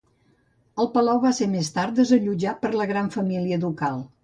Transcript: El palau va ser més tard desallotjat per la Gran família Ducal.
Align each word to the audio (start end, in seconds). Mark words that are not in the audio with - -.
El 0.83 0.89
palau 0.95 1.19
va 1.25 1.33
ser 1.41 1.49
més 1.51 1.69
tard 1.77 2.01
desallotjat 2.01 2.63
per 2.65 2.73
la 2.81 2.91
Gran 2.95 3.15
família 3.19 3.63
Ducal. 3.69 4.05